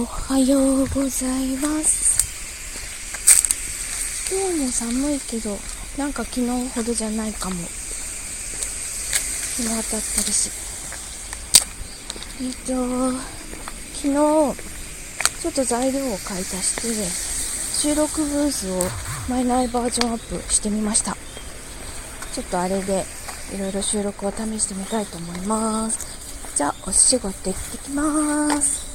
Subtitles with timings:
[0.00, 2.28] おはようございます。
[4.32, 5.58] 今日も寒いけど
[5.98, 7.56] なんか昨日ほどじゃないかも。
[7.56, 7.62] 日
[9.66, 10.52] も当たってるし。
[12.40, 13.10] えっと
[13.96, 14.12] 昨日
[15.42, 16.76] ちょっと材料を買い足し
[17.82, 18.80] て収録ブースを
[19.28, 21.16] マイナーバージョンアップしてみました。
[22.34, 23.04] ちょっとあれで
[23.52, 25.98] いろいろ収録を試してみたいと思います。
[26.54, 28.87] じゃあお仕事行ってきます。